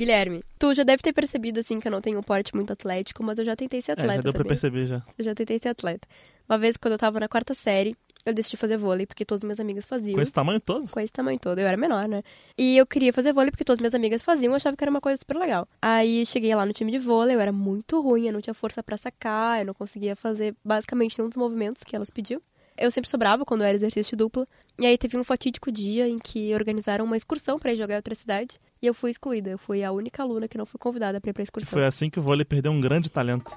[0.00, 3.22] Guilherme, tu já deve ter percebido, assim, que eu não tenho um porte muito atlético,
[3.22, 4.48] mas eu já tentei ser atleta, É, já deu pra sabia?
[4.48, 5.02] perceber já.
[5.18, 6.08] Eu já tentei ser atleta.
[6.48, 7.94] Uma vez, quando eu tava na quarta série,
[8.24, 10.14] eu decidi fazer vôlei, porque todas as minhas amigas faziam.
[10.14, 10.88] Com esse tamanho todo?
[10.88, 11.58] com esse tamanho todo.
[11.58, 12.22] Eu era menor, né?
[12.56, 15.02] E eu queria fazer vôlei porque todas minhas amigas faziam, eu achava que era uma
[15.02, 15.68] coisa super legal.
[15.82, 18.82] Aí cheguei lá no time de vôlei, eu era muito ruim, eu não tinha força
[18.82, 22.40] pra sacar, eu não conseguia fazer basicamente nenhum dos movimentos que elas pediam.
[22.74, 24.48] Eu sempre sobrava quando era exercício de dupla.
[24.78, 27.96] E aí teve um fatídico dia em que organizaram uma excursão pra ir jogar em
[27.98, 28.58] outra cidade.
[28.82, 29.50] E eu fui excluída.
[29.50, 31.70] Eu fui a única aluna que não foi convidada pra ir pra excursão.
[31.70, 33.54] Foi assim que o vôlei perdeu um grande talento.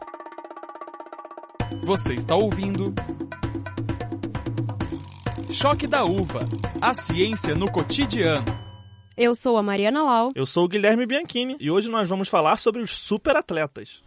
[1.86, 2.94] Você está ouvindo.
[5.52, 6.42] Choque da Uva.
[6.82, 8.46] A ciência no cotidiano.
[9.16, 10.32] Eu sou a Mariana Lau.
[10.36, 14.04] Eu sou o Guilherme Bianchini e hoje nós vamos falar sobre os superatletas.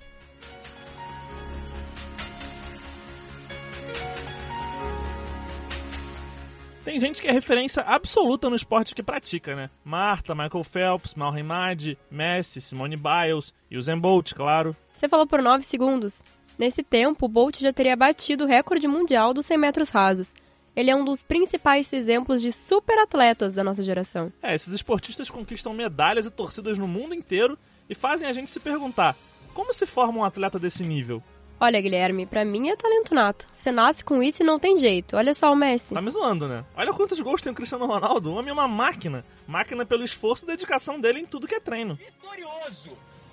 [6.86, 9.68] Tem gente que é referência absoluta no esporte que pratica, né?
[9.84, 14.76] Marta, Michael Phelps, Malcolm Madi, Messi, Simone Biles e o Zen Bolt, claro.
[14.94, 16.22] Você falou por 9 segundos.
[16.56, 20.32] Nesse tempo, o Bolt já teria batido o recorde mundial dos 100 metros rasos.
[20.76, 24.32] Ele é um dos principais exemplos de superatletas da nossa geração.
[24.40, 27.58] É, esses esportistas conquistam medalhas e torcidas no mundo inteiro
[27.90, 29.16] e fazem a gente se perguntar:
[29.52, 31.20] como se forma um atleta desse nível?
[31.58, 33.46] Olha, Guilherme, pra mim é talento nato.
[33.50, 35.16] Você nasce com isso e não tem jeito.
[35.16, 35.94] Olha só o Messi.
[35.94, 36.64] Tá me zoando, né?
[36.76, 38.30] Olha quantos gols tem o Cristiano Ronaldo.
[38.30, 39.24] O homem é uma máquina.
[39.46, 41.94] Máquina pelo esforço e dedicação dele em tudo que é treino.
[41.94, 42.90] vitorioso.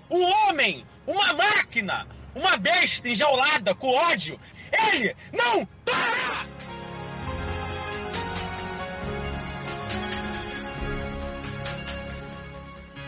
[0.09, 4.39] Um homem, uma máquina, uma besta enjaulada com ódio.
[4.71, 6.45] Ele não para!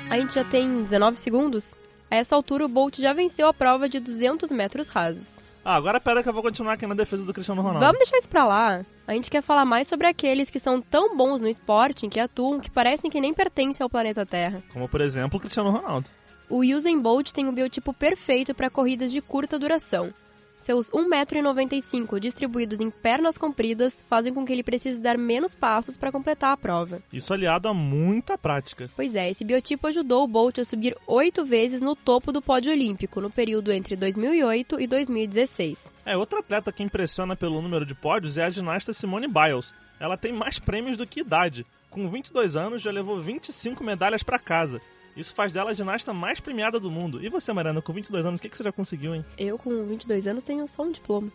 [0.09, 1.72] A gente já tem 19 segundos?
[2.16, 5.41] A essa altura, o Bolt já venceu a prova de 200 metros rasos.
[5.66, 7.81] Ah, agora pera que eu vou continuar aqui na defesa do Cristiano Ronaldo.
[7.81, 8.85] Vamos deixar isso pra lá.
[9.05, 12.17] A gente quer falar mais sobre aqueles que são tão bons no esporte, em que
[12.17, 14.63] atuam, que parecem que nem pertencem ao planeta Terra.
[14.72, 16.09] Como por exemplo o Cristiano Ronaldo.
[16.49, 20.13] O Usain Bolt tem um biotipo perfeito para corridas de curta duração.
[20.55, 26.11] Seus 1,95m distribuídos em pernas compridas fazem com que ele precise dar menos passos para
[26.11, 27.01] completar a prova.
[27.11, 28.89] Isso aliado a muita prática.
[28.95, 32.71] Pois é, esse biotipo ajudou o Bolt a subir oito vezes no topo do pódio
[32.71, 35.91] olímpico no período entre 2008 e 2016.
[36.05, 39.73] É, outra atleta que impressiona pelo número de pódios é a ginasta Simone Biles.
[39.99, 41.65] Ela tem mais prêmios do que idade.
[41.89, 44.81] Com 22 anos, já levou 25 medalhas para casa.
[45.15, 47.23] Isso faz dela a ginasta mais premiada do mundo.
[47.23, 49.25] E você, Mariana, com 22 anos, o que, que você já conseguiu, hein?
[49.37, 51.31] Eu, com 22 anos, tenho só um diploma.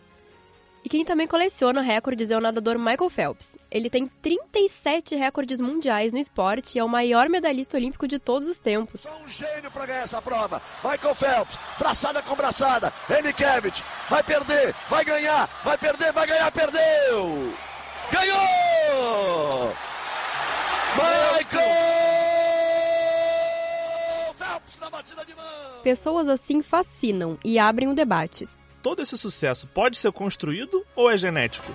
[0.83, 3.57] E quem também coleciona recordes é o nadador Michael Phelps.
[3.71, 8.49] Ele tem 37 recordes mundiais no esporte e é o maior medalhista olímpico de todos
[8.49, 9.05] os tempos.
[9.05, 10.63] É um gênio para ganhar essa prova.
[10.83, 12.93] Michael Phelps, braçada com braçada.
[13.11, 17.10] Andy Kevich, vai perder, vai ganhar, vai perder, vai ganhar, perdeu!
[25.83, 28.47] Pessoas assim fascinam e abrem um debate.
[28.83, 31.75] Todo esse sucesso pode ser construído ou é genético?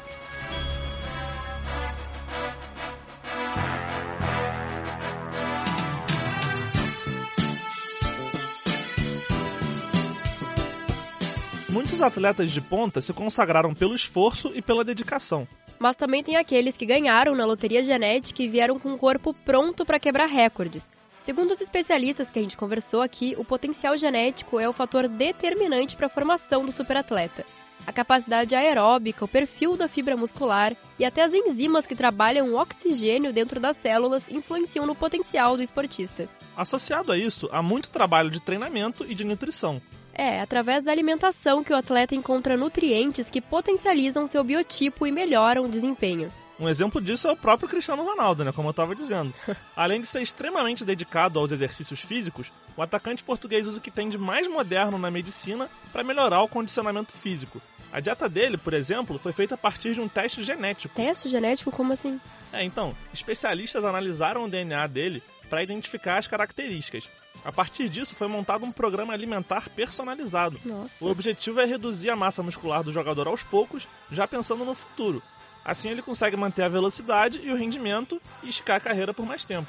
[11.68, 15.48] Muitos atletas de ponta se consagraram pelo esforço e pela dedicação.
[15.80, 19.84] Mas também tem aqueles que ganharam na loteria genética e vieram com o corpo pronto
[19.84, 20.95] para quebrar recordes.
[21.26, 25.96] Segundo os especialistas que a gente conversou aqui, o potencial genético é o fator determinante
[25.96, 27.44] para a formação do superatleta.
[27.88, 32.60] A capacidade aeróbica, o perfil da fibra muscular e até as enzimas que trabalham o
[32.62, 36.30] oxigênio dentro das células influenciam no potencial do esportista.
[36.56, 39.82] Associado a isso, há muito trabalho de treinamento e de nutrição.
[40.14, 45.66] É, através da alimentação que o atleta encontra nutrientes que potencializam seu biotipo e melhoram
[45.66, 46.32] o desempenho.
[46.60, 48.52] Um exemplo disso é o próprio Cristiano Ronaldo, né?
[48.52, 49.34] Como eu estava dizendo.
[49.76, 54.10] Além de ser extremamente dedicado aos exercícios físicos, o atacante português usa o que tem
[54.10, 57.62] de mais moderno na medicina para melhorar o condicionamento físico.
[57.92, 60.96] A dieta dele, por exemplo, foi feita a partir de um teste genético.
[60.96, 62.20] Teste genético, como assim?
[62.52, 67.10] É, então, especialistas analisaram o DNA dele para identificar as características.
[67.44, 70.60] A partir disso, foi montado um programa alimentar personalizado.
[70.66, 71.06] Nossa.
[71.06, 75.22] O objetivo é reduzir a massa muscular do jogador aos poucos, já pensando no futuro.
[75.66, 79.44] Assim ele consegue manter a velocidade e o rendimento e esticar a carreira por mais
[79.44, 79.68] tempo.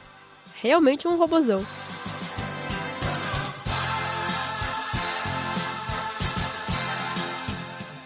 [0.60, 1.64] Realmente um robozão.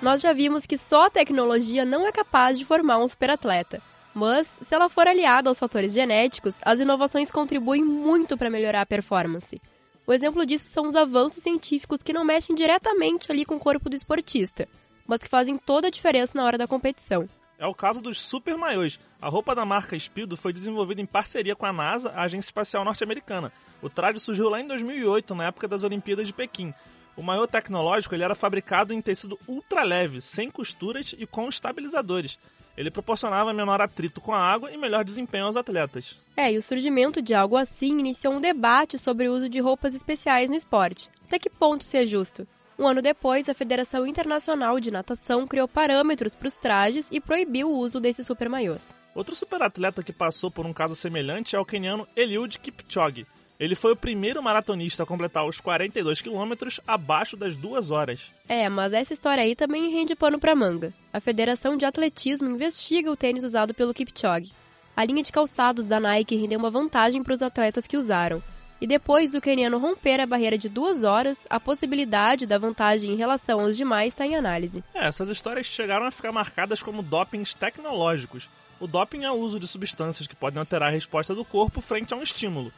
[0.00, 3.82] Nós já vimos que só a tecnologia não é capaz de formar um superatleta.
[4.14, 8.86] Mas, se ela for aliada aos fatores genéticos, as inovações contribuem muito para melhorar a
[8.86, 9.60] performance.
[10.06, 13.88] O exemplo disso são os avanços científicos que não mexem diretamente ali com o corpo
[13.88, 14.66] do esportista,
[15.06, 17.28] mas que fazem toda a diferença na hora da competição.
[17.60, 18.98] É o caso dos super maiôs.
[19.20, 22.86] A roupa da marca Speedo foi desenvolvida em parceria com a NASA, a Agência Espacial
[22.86, 23.52] Norte-Americana.
[23.82, 26.72] O traje surgiu lá em 2008, na época das Olimpíadas de Pequim.
[27.14, 32.38] O maiô tecnológico ele era fabricado em tecido ultra leve, sem costuras e com estabilizadores.
[32.78, 36.16] Ele proporcionava menor atrito com a água e melhor desempenho aos atletas.
[36.34, 39.94] É, e o surgimento de algo assim iniciou um debate sobre o uso de roupas
[39.94, 41.10] especiais no esporte.
[41.26, 42.46] Até que ponto se é justo?
[42.80, 47.68] Um ano depois, a Federação Internacional de Natação criou parâmetros para os trajes e proibiu
[47.68, 48.96] o uso desses super maiôs.
[49.14, 53.26] Outro superatleta que passou por um caso semelhante é o keniano Eliud Kipchoge.
[53.58, 58.22] Ele foi o primeiro maratonista a completar os 42 quilômetros abaixo das duas horas.
[58.48, 60.90] É, mas essa história aí também rende pano para manga.
[61.12, 64.54] A Federação de Atletismo investiga o tênis usado pelo Kipchoge.
[64.96, 68.42] A linha de calçados da Nike rendeu uma vantagem para os atletas que usaram.
[68.80, 73.16] E depois do keniano romper a barreira de duas horas, a possibilidade da vantagem em
[73.16, 74.82] relação aos demais está em análise.
[74.94, 78.48] É, essas histórias chegaram a ficar marcadas como dopings tecnológicos.
[78.80, 82.14] O doping é o uso de substâncias que podem alterar a resposta do corpo frente
[82.14, 82.72] a um estímulo.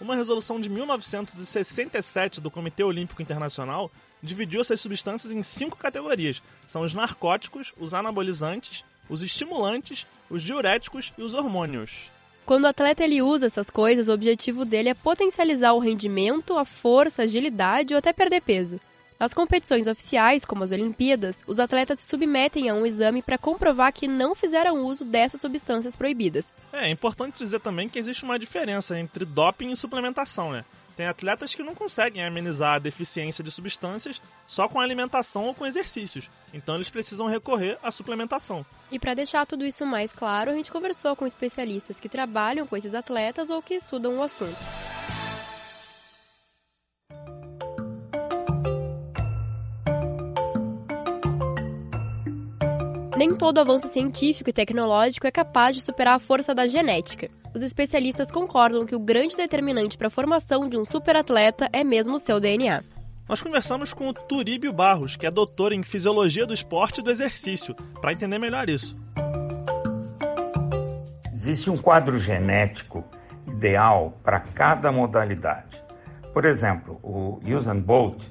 [0.00, 3.90] Uma resolução de 1967 do Comitê Olímpico Internacional
[4.22, 11.12] dividiu essas substâncias em cinco categorias: são os narcóticos, os anabolizantes, os estimulantes, os diuréticos
[11.18, 12.16] e os hormônios.
[12.48, 16.64] Quando o atleta ele usa essas coisas, o objetivo dele é potencializar o rendimento, a
[16.64, 18.80] força, a agilidade ou até perder peso.
[19.20, 23.92] Nas competições oficiais, como as Olimpíadas, os atletas se submetem a um exame para comprovar
[23.92, 26.54] que não fizeram uso dessas substâncias proibidas.
[26.72, 30.64] É, é importante dizer também que existe uma diferença entre doping e suplementação, né?
[30.98, 35.64] Tem atletas que não conseguem amenizar a deficiência de substâncias só com alimentação ou com
[35.64, 38.66] exercícios, então eles precisam recorrer à suplementação.
[38.90, 42.76] E para deixar tudo isso mais claro, a gente conversou com especialistas que trabalham com
[42.76, 44.58] esses atletas ou que estudam o assunto.
[53.18, 57.28] Nem todo avanço científico e tecnológico é capaz de superar a força da genética.
[57.52, 62.14] Os especialistas concordam que o grande determinante para a formação de um superatleta é mesmo
[62.14, 62.84] o seu DNA.
[63.28, 67.10] Nós conversamos com o Turíbio Barros, que é doutor em Fisiologia do Esporte e do
[67.10, 68.96] Exercício, para entender melhor isso.
[71.34, 73.04] Existe um quadro genético
[73.48, 75.82] ideal para cada modalidade.
[76.32, 78.22] Por exemplo, o Usain Bolt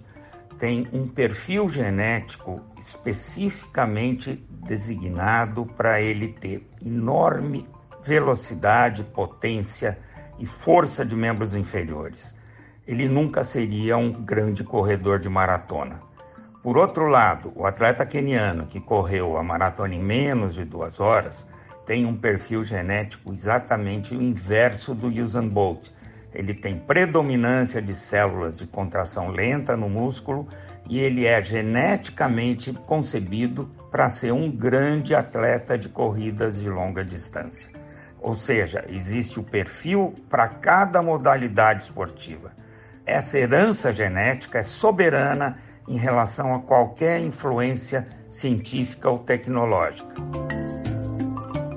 [0.59, 7.67] tem um perfil genético especificamente designado para ele ter enorme
[8.03, 9.97] velocidade, potência
[10.39, 12.33] e força de membros inferiores.
[12.87, 15.99] Ele nunca seria um grande corredor de maratona.
[16.63, 21.45] Por outro lado, o atleta keniano que correu a maratona em menos de duas horas
[21.85, 25.89] tem um perfil genético exatamente o inverso do Usain Bolt.
[26.37, 30.47] Ele tem predominância de células de contração lenta no músculo
[30.87, 37.71] e ele é geneticamente concebido para ser um grande atleta de corridas de longa distância.
[38.21, 42.51] Ou seja, existe o perfil para cada modalidade esportiva.
[43.03, 45.57] Essa herança genética é soberana
[45.87, 50.13] em relação a qualquer influência científica ou tecnológica.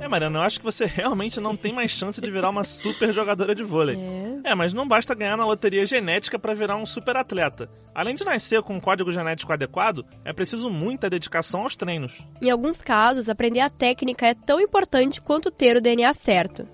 [0.02, 3.10] É, Mariana, eu acho que você realmente não tem mais chance de virar uma super
[3.10, 3.96] jogadora de vôlei.
[3.96, 4.19] É.
[4.44, 7.68] É, mas não basta ganhar na loteria genética para virar um super atleta.
[7.94, 12.24] Além de nascer com um código genético adequado, é preciso muita dedicação aos treinos.
[12.40, 16.66] Em alguns casos, aprender a técnica é tão importante quanto ter o DNA certo.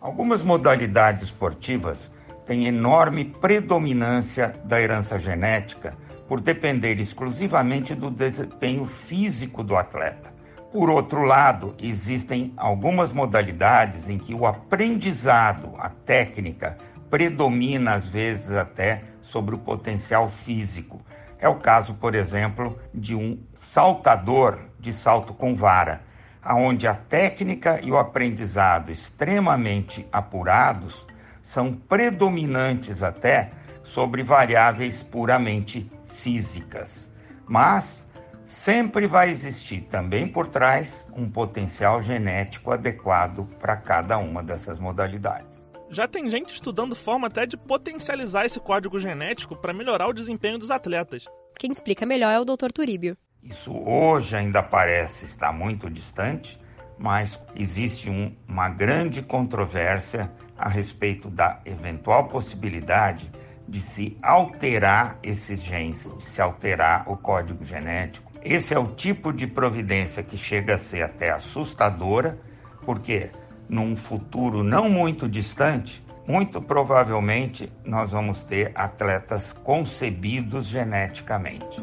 [0.00, 2.10] Algumas modalidades esportivas
[2.46, 5.96] têm enorme predominância da herança genética
[6.28, 10.30] por depender exclusivamente do desempenho físico do atleta.
[10.72, 16.78] Por outro lado, existem algumas modalidades em que o aprendizado, a técnica,
[17.10, 21.04] predomina às vezes até sobre o potencial físico.
[21.38, 26.02] É o caso, por exemplo, de um saltador de salto com vara,
[26.42, 31.04] aonde a técnica e o aprendizado extremamente apurados
[31.42, 33.50] são predominantes até
[33.82, 37.10] sobre variáveis puramente físicas.
[37.48, 38.06] Mas
[38.44, 45.59] sempre vai existir também por trás um potencial genético adequado para cada uma dessas modalidades
[45.90, 50.58] já tem gente estudando forma até de potencializar esse código genético para melhorar o desempenho
[50.58, 51.24] dos atletas.
[51.58, 52.70] Quem explica melhor é o Dr.
[52.72, 53.16] Turíbio.
[53.42, 56.60] Isso hoje ainda parece estar muito distante,
[56.98, 63.30] mas existe um, uma grande controvérsia a respeito da eventual possibilidade
[63.66, 68.30] de se alterar esses genes, de se alterar o código genético.
[68.42, 72.38] Esse é o tipo de providência que chega a ser até assustadora,
[72.84, 73.30] porque
[73.70, 81.80] num futuro não muito distante, muito provavelmente nós vamos ter atletas concebidos geneticamente.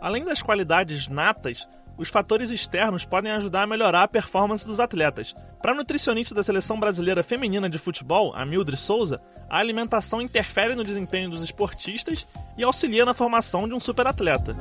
[0.00, 1.68] Além das qualidades natas,
[1.98, 5.34] os fatores externos podem ajudar a melhorar a performance dos atletas.
[5.60, 10.76] Para a nutricionista da seleção brasileira feminina de futebol, a Mildred Souza, a alimentação interfere
[10.76, 12.24] no desempenho dos esportistas
[12.56, 14.56] e auxilia na formação de um superatleta.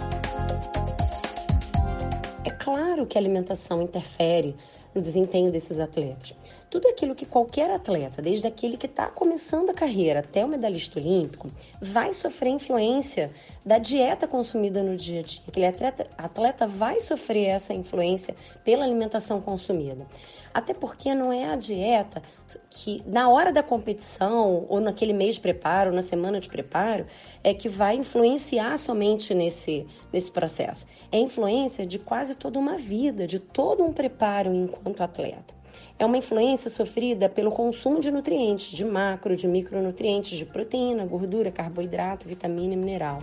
[2.43, 4.55] É claro que a alimentação interfere
[4.95, 6.33] no desempenho desses atletas.
[6.69, 10.99] Tudo aquilo que qualquer atleta, desde aquele que está começando a carreira até o medalhista
[10.99, 11.49] olímpico,
[11.81, 13.31] vai sofrer influência
[13.65, 15.41] da dieta consumida no dia a dia.
[15.47, 20.05] Aquele atleta, atleta vai sofrer essa influência pela alimentação consumida.
[20.53, 22.21] Até porque não é a dieta
[22.69, 27.07] que na hora da competição ou naquele mês de preparo, na semana de preparo,
[27.43, 30.85] é que vai influenciar somente nesse, nesse processo.
[31.11, 35.58] É influência de quase toda uma vida, de todo um preparo enquanto atleta.
[35.97, 41.51] É uma influência sofrida pelo consumo de nutrientes, de macro, de micronutrientes, de proteína, gordura,
[41.51, 43.19] carboidrato, vitamina e mineral.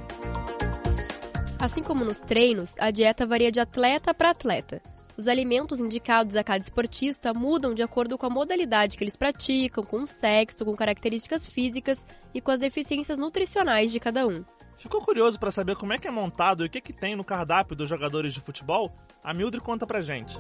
[1.59, 4.83] Assim como nos treinos, a dieta varia de atleta para atleta.
[5.17, 9.83] Os alimentos indicados a cada esportista mudam de acordo com a modalidade que eles praticam,
[9.83, 14.45] com o sexo, com características físicas e com as deficiências nutricionais de cada um.
[14.77, 17.25] Ficou curioso para saber como é que é montado e o que, que tem no
[17.25, 18.93] cardápio dos jogadores de futebol?
[19.25, 20.37] A Mildred conta pra gente.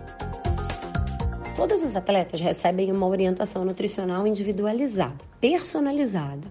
[1.56, 6.48] Todos os atletas recebem uma orientação nutricional individualizada, personalizada.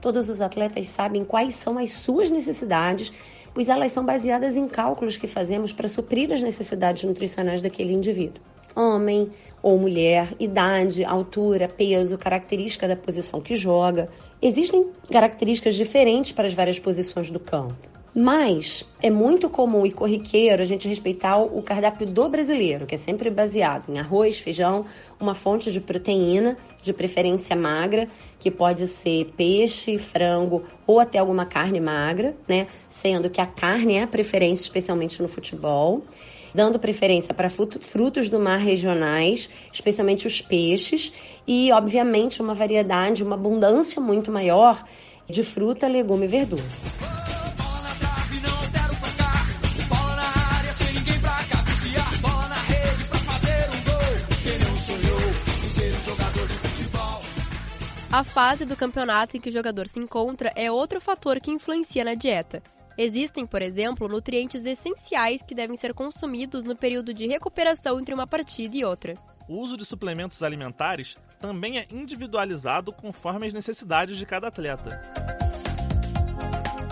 [0.00, 3.12] Todos os atletas sabem quais são as suas necessidades
[3.56, 8.42] pois elas são baseadas em cálculos que fazemos para suprir as necessidades nutricionais daquele indivíduo.
[8.74, 9.30] Homem
[9.62, 14.10] ou mulher, idade, altura, peso, característica da posição que joga.
[14.42, 17.95] Existem características diferentes para as várias posições do campo.
[18.18, 22.98] Mas é muito comum e corriqueiro a gente respeitar o cardápio do brasileiro, que é
[22.98, 24.86] sempre baseado em arroz, feijão,
[25.20, 28.08] uma fonte de proteína, de preferência magra,
[28.40, 32.68] que pode ser peixe, frango ou até alguma carne magra, né?
[32.88, 36.02] Sendo que a carne é a preferência, especialmente no futebol
[36.54, 41.12] dando preferência para frutos do mar regionais, especialmente os peixes,
[41.46, 44.82] e, obviamente, uma variedade, uma abundância muito maior
[45.28, 47.25] de fruta, legume e verdura.
[58.16, 62.02] A fase do campeonato em que o jogador se encontra é outro fator que influencia
[62.02, 62.62] na dieta.
[62.96, 68.26] Existem, por exemplo, nutrientes essenciais que devem ser consumidos no período de recuperação entre uma
[68.26, 69.16] partida e outra.
[69.46, 75.35] O uso de suplementos alimentares também é individualizado conforme as necessidades de cada atleta.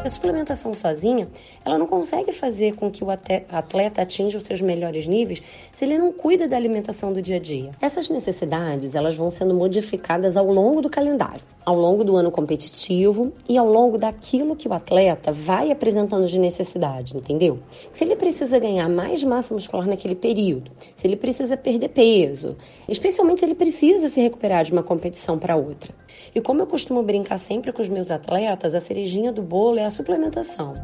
[0.04, 1.26] A suplementação sozinha,
[1.64, 5.42] ela não consegue fazer com que o atleta atinja os seus melhores níveis
[5.72, 7.70] se ele não cuida da alimentação do dia a dia.
[7.80, 13.32] Essas necessidades, elas vão sendo modificadas ao longo do calendário ao longo do ano competitivo
[13.48, 17.58] e ao longo daquilo que o atleta vai apresentando de necessidade, entendeu?
[17.92, 22.56] Se ele precisa ganhar mais massa muscular naquele período, se ele precisa perder peso,
[22.88, 25.94] especialmente se ele precisa se recuperar de uma competição para outra.
[26.34, 29.84] E como eu costumo brincar sempre com os meus atletas, a cerejinha do bolo é
[29.84, 30.74] a suplementação.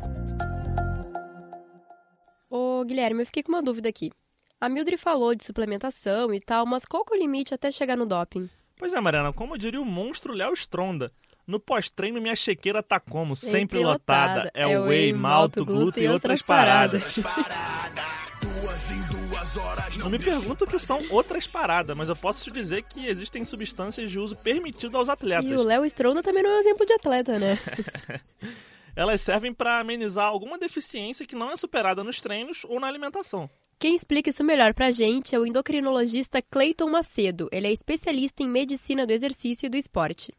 [2.48, 4.10] Ô, Guilherme, eu fiquei com uma dúvida aqui.
[4.60, 7.96] A Mildred falou de suplementação e tal, mas qual que é o limite até chegar
[7.96, 8.50] no doping?
[8.80, 11.12] Pois é, Mariana, como diria o monstro Léo Stronda.
[11.46, 13.36] No pós-treino, minha chequeira tá como?
[13.36, 14.44] Sempre, Sempre lotada.
[14.44, 14.50] lotada.
[14.54, 17.02] É, é whey, malto, glúten e outras paradas.
[19.98, 23.44] Não me pergunto o que são outras paradas, mas eu posso te dizer que existem
[23.44, 25.44] substâncias de uso permitido aos atletas.
[25.44, 27.58] E o Léo Stronda também não é um exemplo de atleta, né?
[28.96, 33.50] Elas servem para amenizar alguma deficiência que não é superada nos treinos ou na alimentação.
[33.80, 37.48] Quem explica isso melhor pra gente é o endocrinologista Cleiton Macedo.
[37.50, 40.34] Ele é especialista em medicina do exercício e do esporte.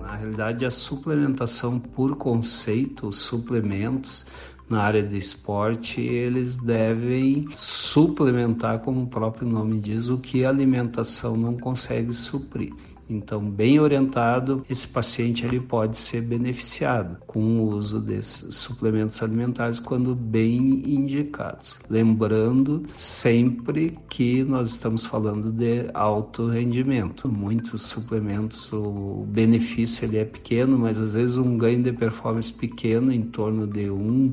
[0.00, 4.26] Na realidade, a suplementação por conceito, os suplementos
[4.68, 10.48] na área de esporte, eles devem suplementar, como o próprio nome diz, o que a
[10.48, 12.72] alimentação não consegue suprir.
[13.12, 19.78] Então, bem orientado, esse paciente ele pode ser beneficiado com o uso desses suplementos alimentares
[19.78, 21.78] quando bem indicados.
[21.90, 27.28] Lembrando sempre que nós estamos falando de alto rendimento.
[27.28, 33.12] Muitos suplementos, o benefício ele é pequeno, mas às vezes um ganho de performance pequeno,
[33.12, 34.32] em torno de 1,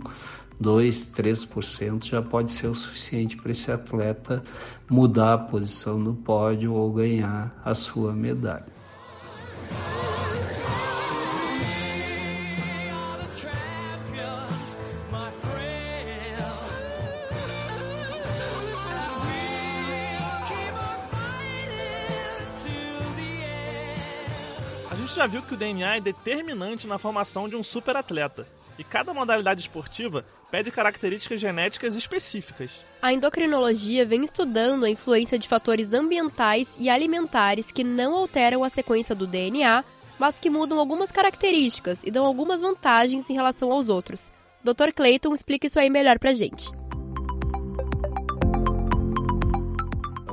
[0.60, 4.44] 2, 3% já pode ser o suficiente para esse atleta
[4.90, 8.80] mudar a posição no pódio ou ganhar a sua medalha.
[25.20, 28.48] já viu que o DNA é determinante na formação de um superatleta,
[28.80, 32.72] e cada modalidade esportiva pede características genéticas específicas.
[33.02, 38.70] A endocrinologia vem estudando a influência de fatores ambientais e alimentares que não alteram a
[38.70, 39.84] sequência do DNA,
[40.18, 44.32] mas que mudam algumas características e dão algumas vantagens em relação aos outros.
[44.64, 44.92] Dr.
[44.96, 46.70] Clayton explica isso aí melhor pra gente.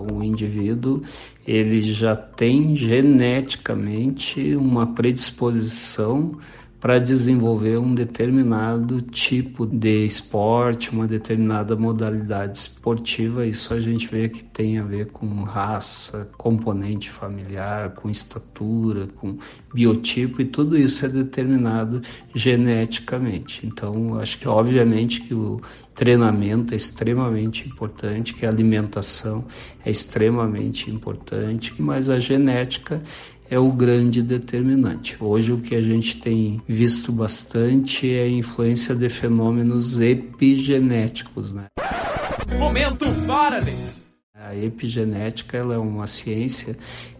[0.08, 1.02] O indivíduo
[1.44, 6.38] ele já tem geneticamente uma predisposição
[6.86, 13.44] para desenvolver um determinado tipo de esporte, uma determinada modalidade esportiva.
[13.44, 19.36] Isso a gente vê que tem a ver com raça, componente familiar, com estatura, com
[19.74, 22.02] biotipo e tudo isso é determinado
[22.32, 23.66] geneticamente.
[23.66, 25.60] Então, acho que obviamente que o
[25.92, 29.44] treinamento é extremamente importante, que a alimentação
[29.84, 33.02] é extremamente importante, mas a genética
[33.50, 35.16] é o grande determinante.
[35.20, 41.66] Hoje o que a gente tem visto bastante é a influência de fenômenos epigenéticos, né?
[42.58, 43.76] Momento Faraday.
[44.34, 46.76] A epigenética ela é uma ciência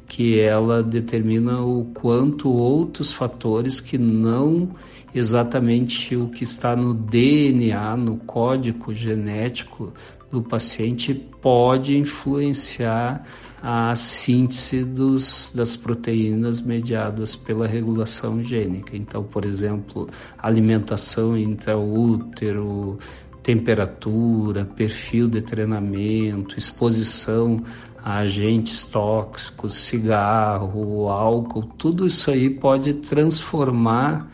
[0.07, 4.71] que ela determina o quanto outros fatores que não
[5.15, 9.93] exatamente o que está no DNA, no código genético
[10.31, 13.25] do paciente pode influenciar
[13.63, 18.97] a síntese dos, das proteínas mediadas pela regulação gênica.
[18.97, 22.99] Então, por exemplo, alimentação intraútero,
[23.43, 27.63] temperatura, perfil de treinamento, exposição
[27.97, 34.31] a agentes tóxicos, cigarro, álcool, tudo isso aí pode transformar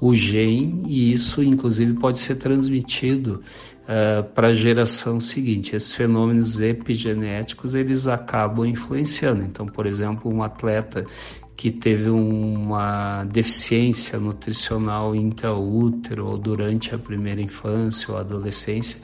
[0.00, 3.42] o gene e isso inclusive pode ser transmitido
[3.90, 5.74] uh, para a geração seguinte.
[5.74, 9.42] Esses fenômenos epigenéticos eles acabam influenciando.
[9.42, 11.04] Então, por exemplo, um atleta
[11.56, 18.98] que teve uma deficiência nutricional intraútero ou durante a primeira infância ou adolescência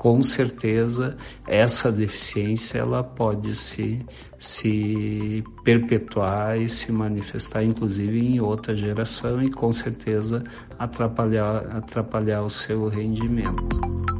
[0.00, 1.14] com certeza
[1.46, 4.02] essa deficiência ela pode se,
[4.38, 10.42] se perpetuar e se manifestar inclusive em outra geração e com certeza
[10.78, 14.19] atrapalhar, atrapalhar o seu rendimento.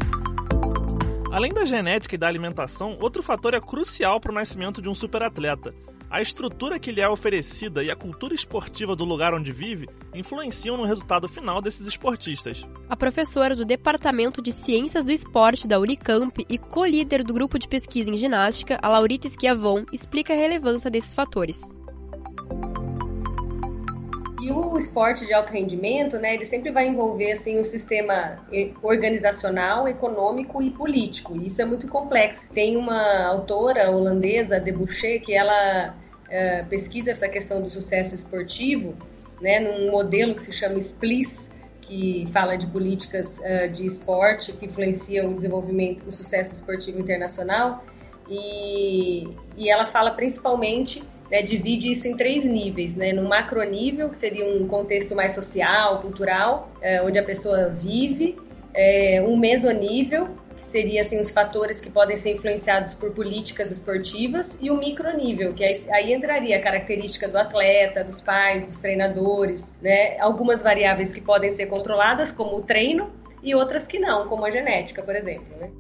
[1.30, 4.94] Além da genética e da alimentação, outro fator é crucial para o nascimento de um
[4.94, 5.72] superatleta,
[6.10, 10.76] a estrutura que lhe é oferecida e a cultura esportiva do lugar onde vive influenciam
[10.76, 12.66] no resultado final desses esportistas.
[12.88, 17.68] A professora do Departamento de Ciências do Esporte da Unicamp e co-líder do grupo de
[17.68, 21.60] pesquisa em ginástica, a Laurita Schiavon, explica a relevância desses fatores.
[24.40, 28.38] E o esporte de alto rendimento, né, ele sempre vai envolver assim um sistema
[28.82, 31.36] organizacional, econômico e político.
[31.36, 32.42] E isso é muito complexo.
[32.54, 38.94] Tem uma autora holandesa, Deboucher, que ela uh, pesquisa essa questão do sucesso esportivo,
[39.42, 41.50] né, num modelo que se chama SPLIS,
[41.82, 47.84] que fala de políticas uh, de esporte que influenciam o desenvolvimento, o sucesso esportivo internacional.
[48.26, 53.12] E, e ela fala principalmente né, divide isso em três níveis, né?
[53.12, 58.36] No macronível, que seria um contexto mais social, cultural, é, onde a pessoa vive,
[58.74, 64.58] é, um mesonível, que seria assim os fatores que podem ser influenciados por políticas esportivas,
[64.60, 69.72] e o micronível, que aí, aí entraria a característica do atleta, dos pais, dos treinadores,
[69.80, 70.18] né?
[70.18, 73.10] Algumas variáveis que podem ser controladas, como o treino,
[73.42, 75.56] e outras que não, como a genética, por exemplo.
[75.58, 75.70] Né?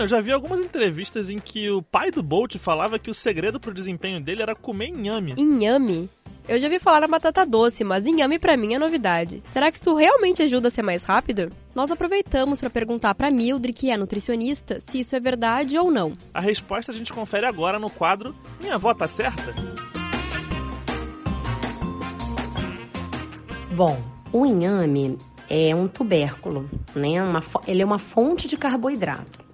[0.00, 3.14] Mariana, eu já vi algumas entrevistas em que o pai do Bolt falava que o
[3.14, 5.34] segredo pro desempenho dele era comer inhame.
[5.36, 6.08] Inhame?
[6.48, 9.42] Eu já vi falar na batata doce, mas inhame para mim é novidade.
[9.52, 11.52] Será que isso realmente ajuda a ser mais rápido?
[11.74, 16.14] Nós aproveitamos para perguntar para Mildred, que é nutricionista, se isso é verdade ou não.
[16.32, 19.54] A resposta a gente confere agora no quadro Minha avó tá certa?
[23.76, 27.22] Bom, o inhame é um tubérculo, né?
[27.22, 29.49] Uma, ele é uma fonte de carboidrato.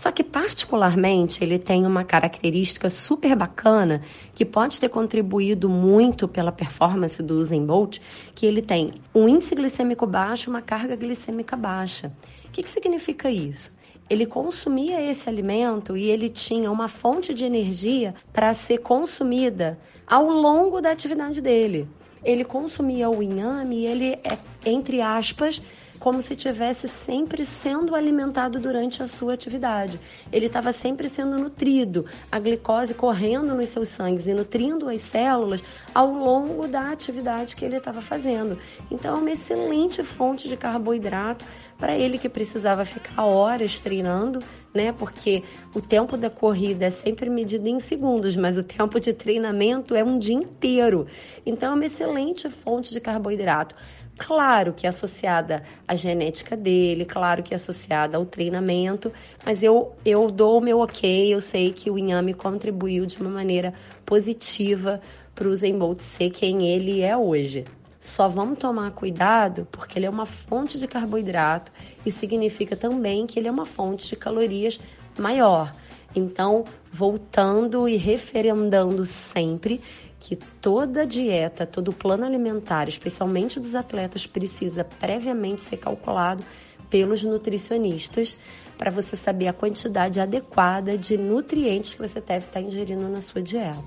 [0.00, 4.00] Só que, particularmente, ele tem uma característica super bacana
[4.34, 7.98] que pode ter contribuído muito pela performance do Usain Bolt,
[8.34, 12.10] que ele tem um índice glicêmico baixo uma carga glicêmica baixa.
[12.46, 13.78] O que, que significa isso?
[14.08, 20.28] ele consumia esse alimento e ele tinha uma fonte de energia para ser consumida ao
[20.30, 21.86] longo da atividade dele.
[22.24, 25.62] Ele consumia o inhame e ele, é, entre aspas,
[26.00, 30.00] como se tivesse sempre sendo alimentado durante a sua atividade.
[30.32, 35.62] Ele estava sempre sendo nutrido, a glicose correndo nos seus sangues e nutrindo as células
[35.94, 38.58] ao longo da atividade que ele estava fazendo.
[38.90, 41.44] Então, é uma excelente fonte de carboidrato
[41.76, 44.40] para ele que precisava ficar horas treinando,
[44.72, 44.92] né?
[44.92, 45.42] Porque
[45.74, 50.04] o tempo da corrida é sempre medido em segundos, mas o tempo de treinamento é
[50.04, 51.06] um dia inteiro.
[51.44, 53.74] Então, é uma excelente fonte de carboidrato.
[54.20, 59.10] Claro que é associada à genética dele, claro que é associada ao treinamento,
[59.46, 63.30] mas eu, eu dou o meu ok, eu sei que o inhame contribuiu de uma
[63.30, 63.72] maneira
[64.04, 65.00] positiva
[65.34, 67.64] para o Zen Bolt ser quem ele é hoje.
[67.98, 71.72] Só vamos tomar cuidado porque ele é uma fonte de carboidrato
[72.04, 74.78] e significa também que ele é uma fonte de calorias
[75.18, 75.72] maior.
[76.14, 79.80] Então, voltando e referendando sempre
[80.20, 86.44] que toda dieta, todo plano alimentar, especialmente dos atletas, precisa previamente ser calculado
[86.90, 88.38] pelos nutricionistas
[88.76, 93.40] para você saber a quantidade adequada de nutrientes que você deve estar ingerindo na sua
[93.40, 93.80] dieta.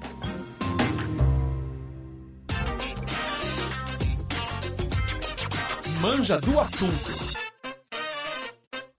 [6.02, 7.23] Manja do assunto.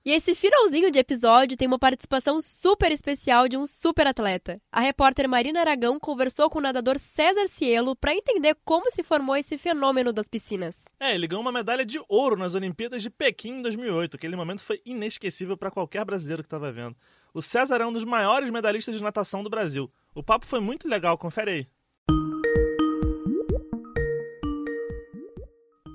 [0.06, 4.60] E esse finalzinho de episódio tem uma participação super especial de um super atleta.
[4.70, 9.34] A repórter Marina Aragão conversou com o nadador César Cielo para entender como se formou
[9.34, 10.84] esse fenômeno das piscinas.
[11.00, 14.18] É, ele ganhou uma medalha de ouro nas Olimpíadas de Pequim em 2008.
[14.18, 16.94] Aquele momento foi inesquecível para qualquer brasileiro que estava vendo.
[17.32, 19.90] O César é um dos maiores medalhistas de natação do Brasil.
[20.14, 21.68] O papo foi muito legal, confere aí.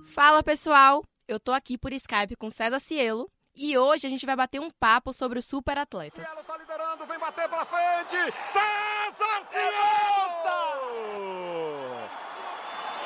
[0.03, 4.35] Fala pessoal, eu tô aqui por Skype com César Cielo e hoje a gente vai
[4.35, 6.27] bater um papo sobre os super atletas.
[6.27, 8.17] Cielo tá liderando, vem bater pra frente.
[8.51, 10.69] César Cielo!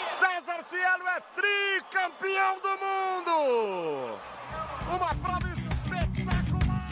[0.09, 4.19] César Cielo é tricampeão do mundo!
[4.95, 6.89] Uma prova espetacular!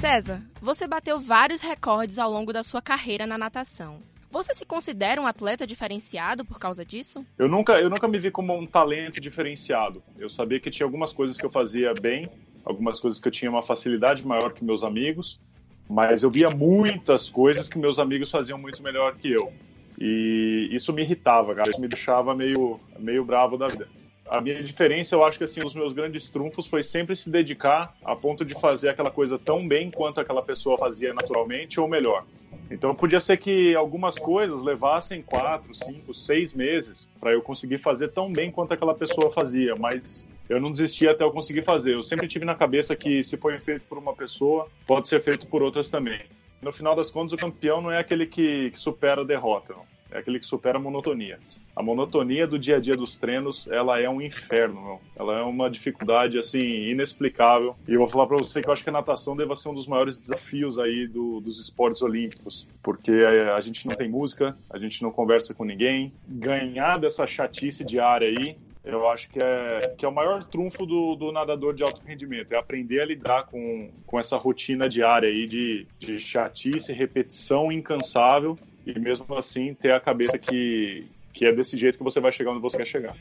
[0.00, 4.00] César, você bateu vários recordes ao longo da sua carreira na natação.
[4.30, 7.24] Você se considera um atleta diferenciado por causa disso?
[7.38, 10.02] Eu nunca, eu nunca me vi como um talento diferenciado.
[10.18, 12.26] Eu sabia que tinha algumas coisas que eu fazia bem,
[12.64, 15.40] algumas coisas que eu tinha uma facilidade maior que meus amigos,
[15.88, 19.50] mas eu via muitas coisas que meus amigos faziam muito melhor que eu.
[19.98, 21.70] E isso me irritava, cara.
[21.70, 23.88] Isso me deixava meio, meio bravo da vida.
[24.28, 27.96] A minha diferença, eu acho que assim, os meus grandes trunfos foi sempre se dedicar
[28.04, 32.26] a ponto de fazer aquela coisa tão bem quanto aquela pessoa fazia naturalmente ou melhor.
[32.70, 38.08] Então podia ser que algumas coisas levassem quatro, cinco, seis meses para eu conseguir fazer
[38.08, 41.94] tão bem quanto aquela pessoa fazia, mas eu não desistia até eu conseguir fazer.
[41.94, 45.46] Eu sempre tive na cabeça que se foi feito por uma pessoa, pode ser feito
[45.46, 46.20] por outras também.
[46.60, 49.86] No final das contas, o campeão não é aquele que, que supera a derrota, não.
[50.10, 51.38] é aquele que supera a monotonia
[51.78, 55.00] a monotonia do dia a dia dos treinos, ela é um inferno, meu.
[55.14, 57.76] Ela é uma dificuldade, assim, inexplicável.
[57.86, 59.74] E eu vou falar para você que eu acho que a natação deve ser um
[59.74, 62.66] dos maiores desafios aí do, dos esportes olímpicos.
[62.82, 66.12] Porque a, a gente não tem música, a gente não conversa com ninguém.
[66.26, 71.14] Ganhar dessa chatice diária aí, eu acho que é, que é o maior trunfo do,
[71.14, 75.46] do nadador de alto rendimento, é aprender a lidar com, com essa rotina diária aí
[75.46, 81.76] de, de chatice, repetição incansável e mesmo assim ter a cabeça que, que é desse
[81.76, 83.16] jeito que você vai chegar onde você quer chegar.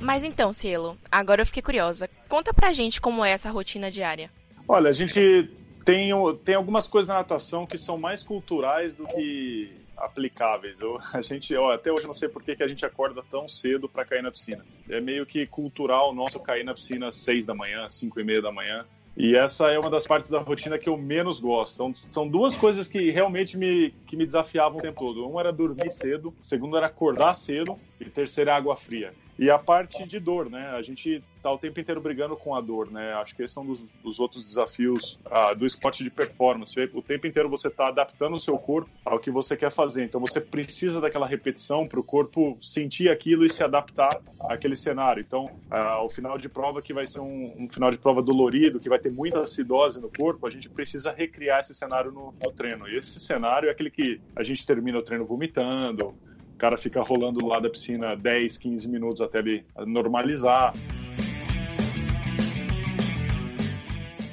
[0.00, 2.10] Mas então, Cielo, agora eu fiquei curiosa.
[2.28, 4.30] Conta pra gente como é essa rotina diária.
[4.68, 5.50] Olha, a gente
[5.84, 6.10] tem,
[6.44, 10.80] tem algumas coisas na natação que são mais culturais do que aplicáveis.
[10.80, 13.48] Eu, a gente, eu, até hoje não sei por que, que a gente acorda tão
[13.48, 14.64] cedo para cair na piscina.
[14.88, 18.42] É meio que cultural nosso cair na piscina às seis da manhã, cinco e meia
[18.42, 18.84] da manhã.
[19.16, 21.74] E essa é uma das partes da rotina que eu menos gosto.
[21.74, 25.28] Então, são duas coisas que realmente me, que me desafiavam o tempo todo.
[25.28, 29.12] Um era dormir cedo, segundo era acordar cedo e terceiro é água fria.
[29.38, 30.70] E a parte de dor, né?
[30.70, 33.12] A gente tá o tempo inteiro brigando com a dor, né?
[33.14, 36.74] Acho que esse é um dos, dos outros desafios ah, do esporte de performance.
[36.94, 40.04] O tempo inteiro você tá adaptando o seu corpo ao que você quer fazer.
[40.04, 45.20] Então você precisa daquela repetição para o corpo sentir aquilo e se adaptar àquele cenário.
[45.20, 48.78] Então, ah, o final de prova que vai ser um, um, final de prova dolorido,
[48.78, 52.52] que vai ter muita acidose no corpo, a gente precisa recriar esse cenário no, no
[52.52, 52.88] treino.
[52.88, 56.14] E esse cenário é aquele que a gente termina o treino vomitando,
[56.54, 60.72] o cara fica rolando do lado da piscina 10, 15 minutos até ele normalizar.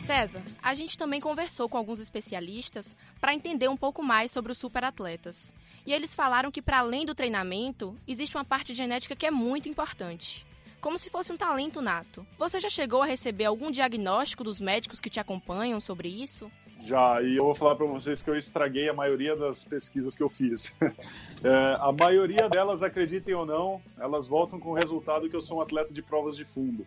[0.05, 4.57] César, a gente também conversou com alguns especialistas para entender um pouco mais sobre os
[4.57, 5.53] superatletas.
[5.85, 9.67] E eles falaram que, para além do treinamento, existe uma parte genética que é muito
[9.67, 10.45] importante.
[10.81, 12.25] Como se fosse um talento nato.
[12.37, 16.51] Você já chegou a receber algum diagnóstico dos médicos que te acompanham sobre isso?
[16.83, 20.23] Já, e eu vou falar para vocês que eu estraguei a maioria das pesquisas que
[20.23, 20.75] eu fiz.
[20.81, 25.59] é, a maioria delas, acreditem ou não, elas voltam com o resultado que eu sou
[25.59, 26.85] um atleta de provas de fundo.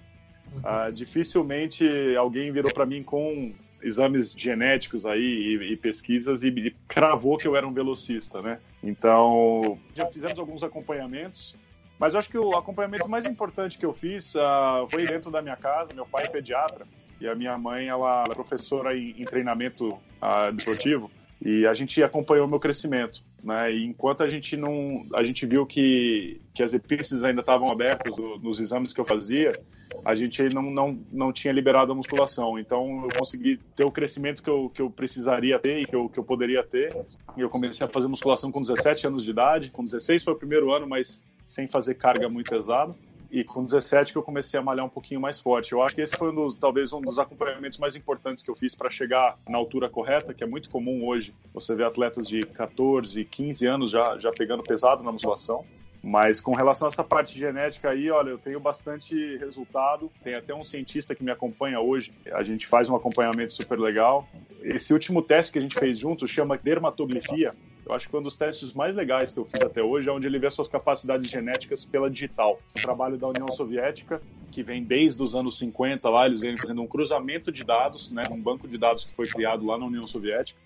[0.63, 3.53] Ah, dificilmente alguém virou para mim com
[3.83, 8.59] exames genéticos aí e, e pesquisas e, e, cravou que eu era um velocista, né?
[8.83, 11.55] Então, já fizemos alguns acompanhamentos,
[12.05, 15.57] mas acho que o acompanhamento mais importante que eu fiz uh, foi dentro da minha
[15.57, 15.95] casa.
[15.95, 16.87] Meu pai é pediatra
[17.19, 22.03] e a minha mãe ela é professora em, em treinamento uh, desportivo e a gente
[22.03, 23.73] acompanhou o meu crescimento, né?
[23.73, 28.15] E enquanto a gente não, a gente viu que que as epífises ainda estavam abertas
[28.15, 29.51] do, nos exames que eu fazia,
[30.05, 32.59] a gente não, não, não tinha liberado a musculação.
[32.59, 36.11] Então eu consegui ter o crescimento que eu, que eu precisaria ter e que eu,
[36.11, 36.95] que eu poderia ter.
[37.35, 39.71] E eu comecei a fazer musculação com 17 anos de idade.
[39.71, 42.95] Com 16 foi o primeiro ano, mas sem fazer carga muito pesada.
[43.31, 45.73] E com 17 que eu comecei a malhar um pouquinho mais forte.
[45.73, 48.55] Eu acho que esse foi um dos, talvez um dos acompanhamentos mais importantes que eu
[48.55, 51.35] fiz para chegar na altura correta, que é muito comum hoje.
[51.53, 55.65] Você vê atletas de 14, 15 anos já, já pegando pesado na musculação.
[56.01, 60.13] Mas com relação a essa parte genética aí, olha, eu tenho bastante resultado.
[60.23, 62.13] Tem até um cientista que me acompanha hoje.
[62.31, 64.29] A gente faz um acompanhamento super legal.
[64.63, 67.55] Esse último teste que a gente fez junto chama dermatoglifia.
[67.87, 70.27] Eu acho que um dos testes mais legais que eu fiz até hoje, é onde
[70.27, 72.59] ele vê suas capacidades genéticas pela digital.
[72.75, 76.81] O trabalho da União Soviética, que vem desde os anos 50 lá, eles vêm fazendo
[76.81, 80.05] um cruzamento de dados, né, um banco de dados que foi criado lá na União
[80.05, 80.59] Soviética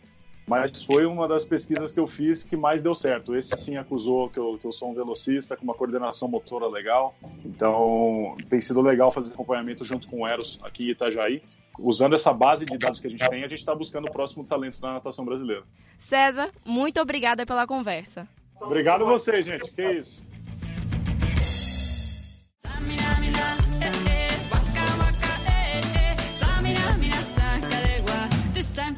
[0.48, 3.36] mas foi uma das pesquisas que eu fiz que mais deu certo.
[3.36, 7.14] Esse sim acusou que eu, que eu sou um velocista com uma coordenação motora legal.
[7.44, 11.42] Então tem sido legal fazer acompanhamento junto com o Eros aqui em Itajaí.
[11.78, 14.44] Usando essa base de dados que a gente tem, a gente está buscando o próximo
[14.44, 15.62] talento da natação brasileira.
[15.98, 18.28] César, muito obrigada pela conversa.
[18.60, 19.70] Obrigado a vocês, gente.
[19.70, 20.28] Que isso.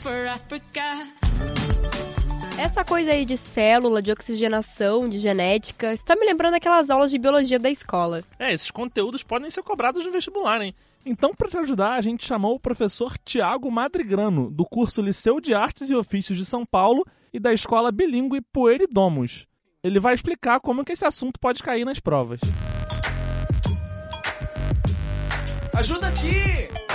[0.01, 0.83] for Africa.
[2.59, 7.19] Essa coisa aí de célula, de oxigenação, de genética, está me lembrando aquelas aulas de
[7.19, 8.23] biologia da escola.
[8.39, 10.75] É, esses conteúdos podem ser cobrados no vestibular, hein?
[11.05, 15.55] Então, para te ajudar, a gente chamou o professor Tiago Madrigrano, do curso Liceu de
[15.55, 19.47] Artes e Ofícios de São Paulo e da escola bilíngue Poeridomos.
[19.83, 22.41] Ele vai explicar como que esse assunto pode cair nas provas.
[25.73, 26.90] Ajuda aqui!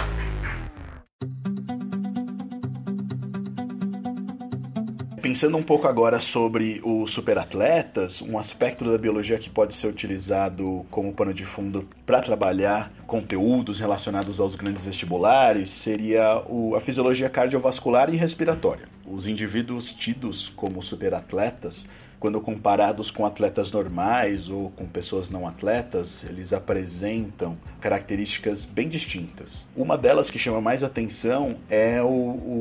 [5.26, 10.86] Pensando um pouco agora sobre os superatletas, um aspecto da biologia que pode ser utilizado
[10.92, 17.28] como pano de fundo para trabalhar conteúdos relacionados aos grandes vestibulares seria o, a fisiologia
[17.28, 18.88] cardiovascular e respiratória.
[19.04, 21.88] Os indivíduos tidos como superatletas
[22.20, 29.68] quando comparados com atletas normais ou com pessoas não atletas, eles apresentam características bem distintas.
[29.76, 32.08] Uma delas que chama mais atenção é o,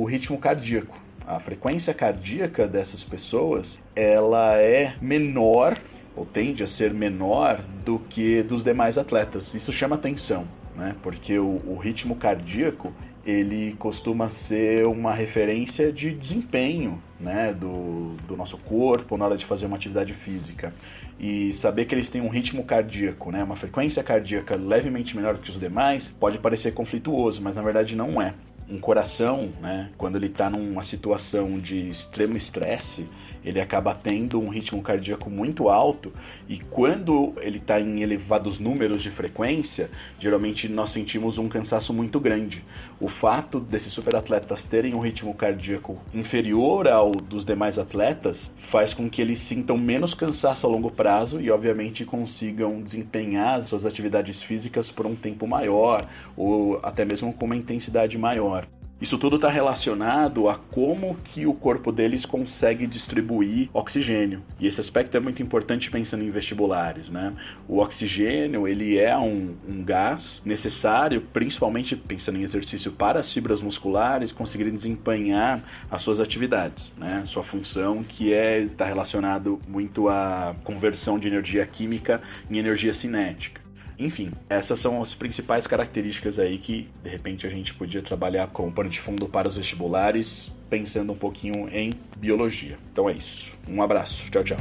[0.00, 5.78] o ritmo cardíaco a frequência cardíaca dessas pessoas ela é menor
[6.16, 9.52] ou tende a ser menor do que dos demais atletas.
[9.52, 10.94] Isso chama atenção, né?
[11.02, 12.92] Porque o, o ritmo cardíaco
[13.26, 19.46] ele costuma ser uma referência de desempenho né, do, do nosso corpo na hora de
[19.46, 20.74] fazer uma atividade física.
[21.18, 25.50] E saber que eles têm um ritmo cardíaco, né, uma frequência cardíaca levemente menor que
[25.50, 28.34] os demais, pode parecer conflituoso, mas na verdade não é
[28.68, 33.06] um coração, né, quando ele está numa situação de extremo estresse,
[33.44, 36.12] ele acaba tendo um ritmo cardíaco muito alto
[36.48, 42.18] e quando ele está em elevados números de frequência, geralmente nós sentimos um cansaço muito
[42.18, 42.64] grande.
[43.00, 49.08] O fato desses superatletas terem um ritmo cardíaco inferior ao dos demais atletas faz com
[49.08, 54.90] que eles sintam menos cansaço a longo prazo e, obviamente, consigam desempenhar suas atividades físicas
[54.90, 58.66] por um tempo maior ou até mesmo com uma intensidade maior.
[59.00, 64.42] Isso tudo está relacionado a como que o corpo deles consegue distribuir oxigênio.
[64.58, 67.34] E esse aspecto é muito importante pensando em vestibulares, né?
[67.68, 73.60] O oxigênio, ele é um, um gás necessário, principalmente pensando em exercício para as fibras
[73.60, 77.24] musculares conseguirem desempenhar as suas atividades, né?
[77.26, 83.63] Sua função que é está relacionado muito à conversão de energia química em energia cinética.
[83.98, 88.72] Enfim, essas são as principais características aí que de repente a gente podia trabalhar como
[88.72, 92.78] pano de fundo para os vestibulares, pensando um pouquinho em biologia.
[92.92, 93.52] Então é isso.
[93.68, 94.30] Um abraço.
[94.30, 94.58] Tchau, tchau.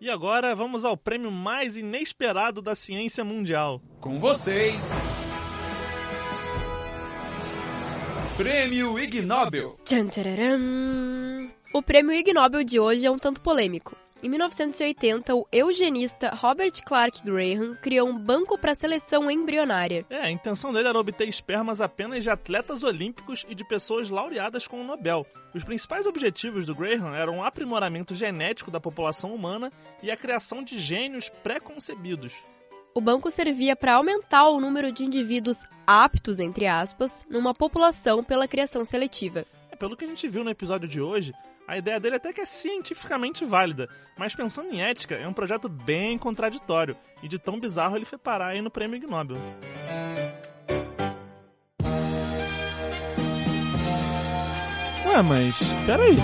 [0.00, 3.80] E agora vamos ao prêmio mais inesperado da ciência mundial.
[4.00, 4.90] Com vocês.
[8.36, 9.78] Prêmio Ig Nobel.
[9.84, 10.08] Tchan.
[11.72, 14.01] O prêmio Ig Nobel de hoje é um tanto polêmico.
[14.22, 20.06] Em 1980, o eugenista Robert Clark Graham criou um banco para seleção embrionária.
[20.08, 24.68] É, a intenção dele era obter espermas apenas de atletas olímpicos e de pessoas laureadas
[24.68, 25.26] com o Nobel.
[25.52, 30.62] Os principais objetivos do Graham eram o aprimoramento genético da população humana e a criação
[30.62, 32.32] de gênios pré-concebidos.
[32.94, 38.46] O banco servia para aumentar o número de indivíduos aptos, entre aspas, numa população pela
[38.46, 39.44] criação seletiva.
[39.68, 41.32] É, pelo que a gente viu no episódio de hoje,
[41.66, 45.68] a ideia dele até que é cientificamente válida, mas pensando em ética, é um projeto
[45.68, 49.36] bem contraditório, e de tão bizarro ele foi parar aí no prêmio Nobel.
[55.06, 56.16] Ué, mas peraí.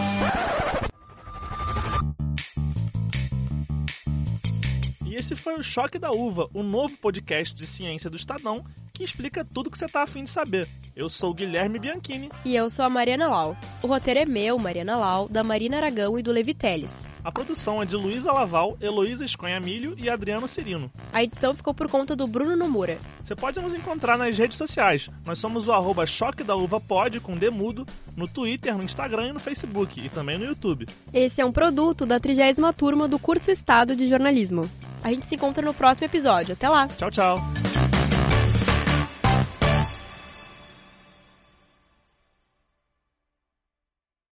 [5.04, 8.64] E esse foi o Choque da Uva, o novo podcast de ciência do Estadão
[8.98, 10.68] que explica tudo que você tá afim de saber.
[10.96, 12.32] Eu sou o Guilherme Bianchini.
[12.44, 13.56] E eu sou a Mariana Lau.
[13.80, 17.06] O roteiro é meu, Mariana Lau, da Marina Aragão e do Levi Teles.
[17.22, 20.90] A produção é de Luísa Laval, Heloísa Esconha Milho e Adriano Cirino.
[21.12, 22.98] A edição ficou por conta do Bruno Nomura.
[23.22, 25.08] Você pode nos encontrar nas redes sociais.
[25.24, 29.32] Nós somos o arroba Choque da Uva Pod, com Demudo, no Twitter, no Instagram e
[29.32, 30.88] no Facebook, e também no YouTube.
[31.12, 34.68] Esse é um produto da trigésima turma do curso Estado de Jornalismo.
[35.04, 36.54] A gente se encontra no próximo episódio.
[36.54, 36.88] Até lá!
[36.88, 37.38] Tchau, tchau!